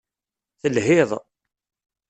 Telhiḍ. 0.61 1.11